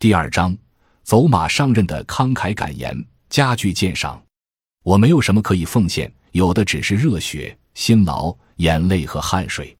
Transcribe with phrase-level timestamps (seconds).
[0.00, 0.56] 第二章，
[1.02, 4.22] 走马上任的慷慨感言，加剧鉴赏。
[4.84, 9.76] 我没有什么可以奉献，有的只是热血、辛劳、眼泪和汗水。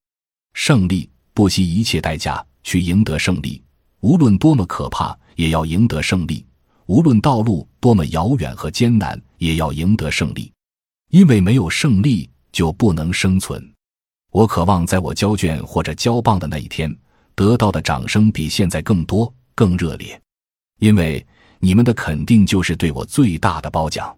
[0.55, 3.63] 胜利，不惜一切代价去赢得胜利，
[4.01, 6.45] 无论多么可怕，也要赢得胜利；
[6.87, 10.53] 无论道路多么遥远和艰难，也要赢得胜利。
[11.11, 13.73] 因为没有胜利，就不能生存。
[14.33, 16.93] 我渴望在我交卷或者交棒的那一天，
[17.37, 20.23] 得到的掌声比现在更多、更热烈，
[20.79, 21.27] 因为
[21.59, 24.17] 你们的肯定就是对我最大的褒奖。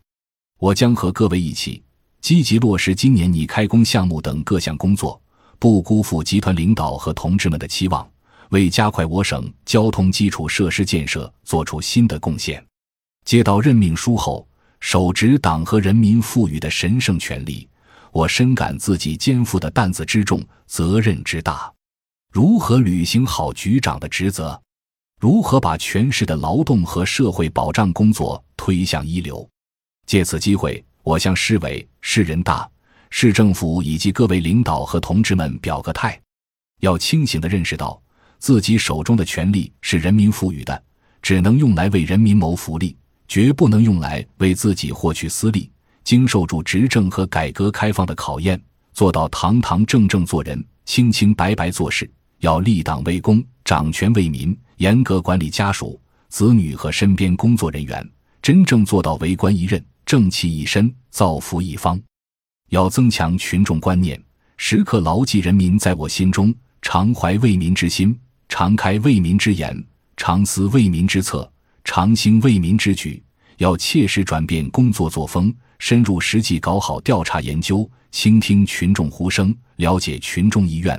[0.58, 1.82] 我将和各位一起
[2.20, 5.18] 积极落实今年拟开工项目等各项工作，
[5.58, 8.06] 不辜负集团领导和同志们的期望，
[8.50, 12.62] 为加快我省交通基础设施建设做出新的贡献。
[13.24, 14.46] 接到任命书后，
[14.80, 17.66] 手执党和人民赋予的神圣权利。
[18.12, 21.72] 我深感自己肩负的担子之重，责任之大。
[22.30, 24.60] 如何履行好局长的职责？
[25.20, 29.46] 如何把全市的劳动和社会保障工作推向一流？
[30.06, 32.66] 借此机会，我向市委、市人大、
[33.10, 36.18] 市政府以及各位领导和同志们表个态：
[36.80, 38.00] 要清醒地认识到，
[38.38, 40.82] 自己手中的权力是人民赋予的，
[41.20, 42.96] 只能用来为人民谋福利，
[43.28, 45.70] 绝不能用来为自己获取私利。
[46.02, 48.58] 经受住执政和改革开放的考验，
[48.94, 52.10] 做到堂堂正正做人，清清白白做事。
[52.38, 56.00] 要立党为公，掌权为民，严格管理家属、
[56.30, 62.00] 子女和身边工作人员，真正做到为官一任，正气一身，造福一方。
[62.70, 64.18] 要增强群众观念，
[64.56, 69.84] 时刻牢记人民在我心中，常怀为民之心，常开为民之言，
[70.16, 71.52] 常思为民之策，
[71.84, 73.22] 常兴为民之举。
[73.58, 75.54] 要切实转变工作作风。
[75.78, 80.98] 深入实际搞好调查研究，倾听群众呼声，了解群众意愿，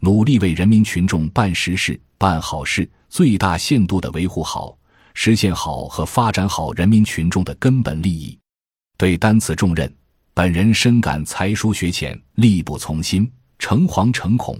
[0.00, 4.76] 努力为人民群众办实事、办好事，最大限度地维护好、
[5.14, 8.38] 实现好和发展好人民群众的根本利益。
[8.98, 9.90] 对担此重任，
[10.34, 13.26] 本人深感才疏学浅，力不从心，
[13.58, 14.54] 诚惶诚恐。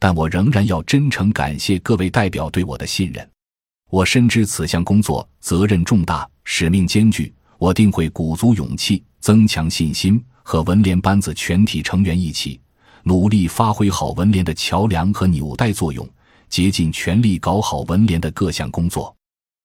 [0.00, 3.30] 但我仍然要真诚感谢各位代表对我的信任。
[3.88, 7.32] 我深知此项工作责任重大，使命艰巨。
[7.56, 12.60] 我定会鼓足勇气，增强信心，和文联班子全体成员一起，
[13.04, 16.04] 努力发挥好文联的桥梁和纽带作用，
[16.48, 19.14] 竭尽全力搞好文联的各项工作。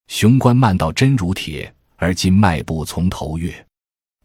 [0.08, 3.54] 雄关漫道真如铁，而今迈步从头越。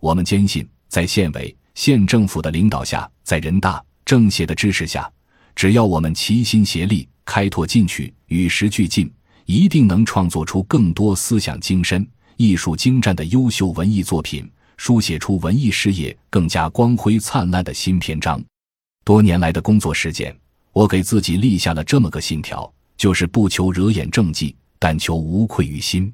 [0.01, 5.11] 我们坚信，在县委、县政府的领导下，在人大、政协的支持下，
[5.55, 9.11] 只要我们齐心协力，开拓进取，与时俱进，
[9.45, 12.07] 一定能创作出更多思想精深。
[12.37, 14.47] 艺术精湛的优秀文艺作品，
[14.77, 18.43] 书写出文艺事业更加光辉灿烂的新篇章。
[19.05, 20.37] 多年来的工作实践，
[20.77, 26.13] 我给自己立下了这么个信条，就是不求惹眼政绩，但求无愧于心。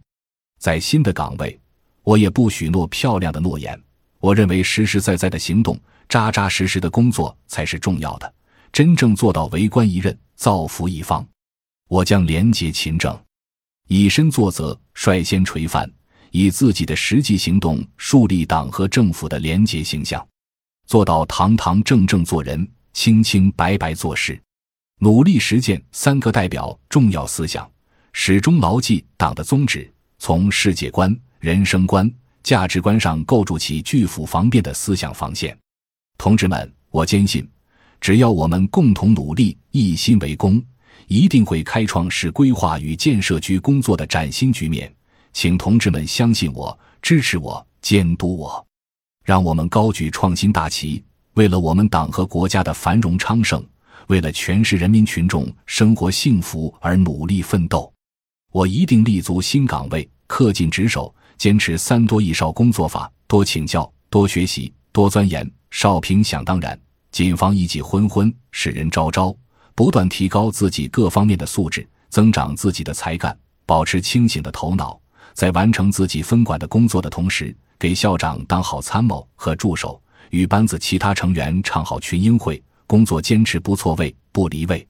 [0.61, 1.59] 在新的岗位，
[2.05, 3.77] 我也不许诺漂亮的诺言。
[4.21, 5.77] 我认为实实在在的行动，
[6.09, 8.34] 扎扎实实的工作才是重要的。
[8.73, 11.27] 真正做到为官一任，造福一方，
[11.89, 13.21] 我将廉洁勤政，
[13.89, 15.91] 以身作则，率先垂范。
[16.31, 20.25] 以自己的实际行动树立党和政府的廉洁形象，
[20.87, 24.41] 做到堂堂正正做人、清清白白做事，
[25.02, 27.68] 努力实践三个代表重要思想，
[28.12, 32.08] 始终牢记党的宗旨，从世界观、人生观、
[32.44, 35.58] 价值观上构筑起拒腐防变的思想防线。
[36.16, 37.44] 同志们，我坚信，
[38.00, 40.62] 只要我们共同努力、一心为公，
[41.08, 44.94] 一定会开创市规划与建设局工作的崭新局面。
[45.32, 48.64] 请同志们相信我，支持我，监督我，
[49.24, 51.02] 让我们高举创新大旗，
[51.34, 53.60] 为了我们党和国家的繁荣昌盛，
[54.08, 57.92] 为了全市人民群众生活幸福而努力奋斗。
[58.52, 65.50] 我一定立足新岗位，恪尽职守，坚持“三多一少”工作法，多请教，多学习，多钻研。
[65.70, 66.78] 少平想当然，
[67.10, 69.34] 谨防一己昏昏，使人昭昭。
[69.74, 73.34] 不断提高自己各方面的素质，增长自己的才干，
[73.64, 75.00] 保持清醒的头脑。
[75.32, 79.98] 在完成自己分管的工作的同时，给校长当好参谋和助手，
[80.28, 82.62] 与班子其他成员唱好群英会，
[82.93, 84.87] 工作坚持不错位不离位。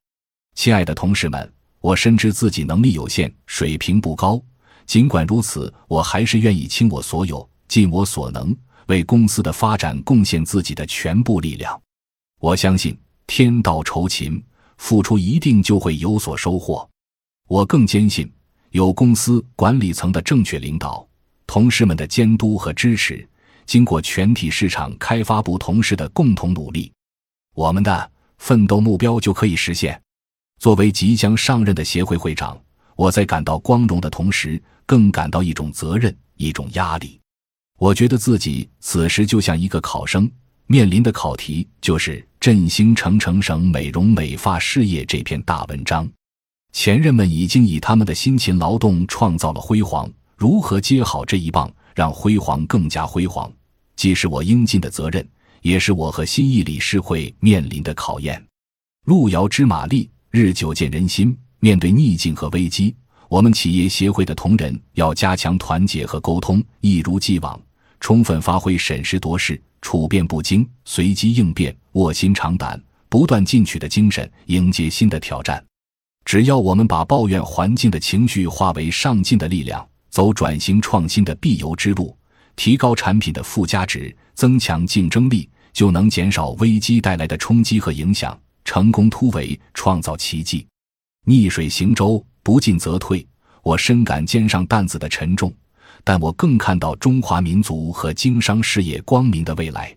[0.57, 4.43] 亲爱的同事们，我深知自己能力有限，水平不高。
[4.87, 8.53] 尽管如此，我还是愿意倾我所有，尽我所能，
[8.89, 11.81] 为公司的发展贡献自己的全部力量。
[12.41, 14.43] 我相信天道酬勤，
[14.79, 16.91] 付出一定就会有所收获。
[17.47, 18.29] 我更坚信。
[18.73, 21.07] 有公司管理层的正确领导，
[21.47, 23.25] 同事们的监督和支持，
[23.65, 26.93] 经过全体市场开发部同事的共同努力，
[27.55, 30.01] 我们的奋斗目标就可以实现。
[30.59, 32.59] 作为即将上任的协会会长，
[32.97, 33.11] 我。
[33.11, 37.21] 在感到光荣的同时，更感到一种责任，一种压力。
[37.79, 40.31] 我觉得自己此时就像一个考生，
[40.67, 46.09] 面临的考题就是振兴成城省美容美发事业这篇大文章。
[46.73, 53.53] 前任们已经以他们的辛勤劳动创造了辉煌，如何接好这一棒，让辉煌更加辉煌，
[53.95, 55.29] 既是我应尽的责任，
[55.63, 58.45] 也是我和新义理事会面临的考验。
[59.07, 61.37] 路遥知马力，日久见人心。
[61.61, 62.93] 面对逆境和危机，
[63.29, 67.61] 我们企业协会的同仁要加强团结和沟通，一如既往，
[68.01, 75.65] 充分发挥审时度势、处变不惊、随机应变、卧薪尝胆、不断进取的精神，迎接新的挑战。
[76.25, 82.17] 只要我们把抱怨环境的情绪化为上进的力量，走转型创新的必由之路，
[82.57, 90.67] 提高产品的附加值，增强竞争力，就能减少危机带来的冲击和影响，成功突围，创造奇迹。
[91.25, 93.27] 逆水行舟，不进则退。
[93.63, 95.53] 我深感肩上担子的沉重，
[96.03, 99.97] 但我更看到中华民族和经商事业光明的未来。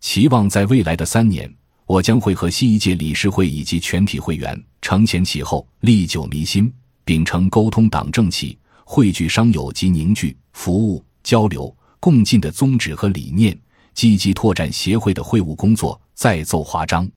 [0.00, 1.50] 期望在未来的三年，
[1.86, 6.70] 我将会和新一届理事会以及全体会员承前启后，历久弥新，
[7.04, 13.58] 秉承沟通党政企、汇聚商友及凝聚、服务、交流、共进的宗旨和理念，
[13.98, 17.10] 积极拓展协会的会务工作，再奏华章。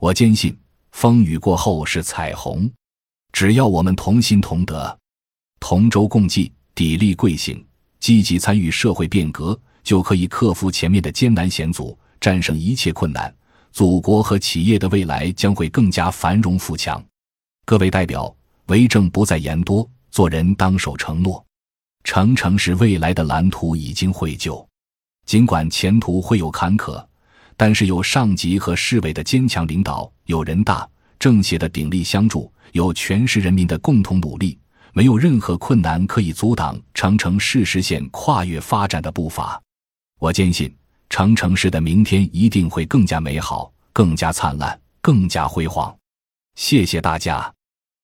[0.00, 0.58] 我坚信，
[0.90, 2.68] 风雨过后是彩虹。
[3.30, 4.98] 只要我们同心同德、
[5.60, 7.64] 同舟共济、砥砺贵行，
[8.00, 13.32] 积极参与社会变革，就可以克服前面的艰难险阻，战胜一切困难。
[13.70, 17.00] 祖国和企业的未来将会更加繁荣富强。
[17.64, 18.34] 各位代表，
[18.66, 21.46] 为政不再言多，做人当守承诺。
[22.02, 24.65] 成城市未来的蓝图已经绘就，
[25.26, 27.04] 尽管前途会有坎坷，
[27.56, 30.88] 但是有上级和市委的坚强领导，有人大
[31.18, 32.50] 政协的鼎力相助。
[32.72, 34.58] 有全市人民的共同努力，
[34.92, 39.58] 没有任何困难可以阻挡长城市实现跨越发展的步伐。
[40.18, 40.74] 我坚信，
[41.08, 45.96] 长城市的明天一定会更加美好、更加灿烂、更加辉煌。
[46.56, 47.50] 谢谢大家！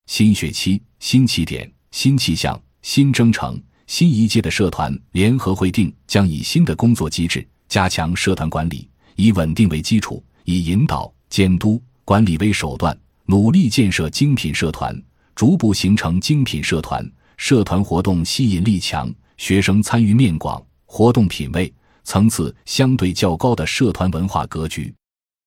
[0.07, 12.96] 新学期、新起点、新气象、新征程，新一届的社团联合会定将以新的工作机制加强社团管理，以稳定为基础，以引导、监督、管理为手段。
[13.26, 15.00] 努力建设精品社团，
[15.34, 17.08] 逐步形成精品社团。
[17.37, 21.73] 社团活动吸引力强，学生参与面广，活动品位
[22.05, 24.93] 层次相对较高的社团文化格局。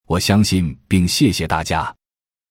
[0.06, 1.94] 我相信并谢谢大家。